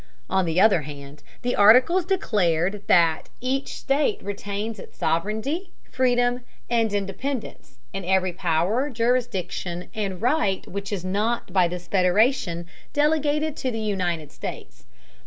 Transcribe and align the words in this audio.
On 0.31 0.45
the 0.45 0.59
other 0.59 0.81
hand, 0.81 1.21
the 1.43 1.55
Articles 1.55 2.05
declared 2.05 2.81
that 2.87 3.29
"each 3.39 3.75
state 3.77 4.19
retains 4.23 4.79
its 4.79 4.97
sovereignty, 4.97 5.73
freedom 5.91 6.41
and 6.71 6.91
independence, 6.91 7.77
and 7.93 8.03
every 8.03 8.33
power, 8.33 8.89
jurisdiction, 8.89 9.91
and 9.93 10.19
right 10.19 10.67
which 10.67 10.91
is 10.91 11.05
not 11.05 11.53
by 11.53 11.67
this 11.67 11.85
federation 11.87 12.65
delegated 12.93 13.55
to 13.57 13.69
the 13.69 13.77
United 13.79 14.31
States." 14.31 14.85